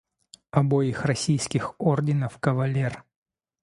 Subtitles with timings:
[0.49, 3.03] Обоих российских орденов кавалер!..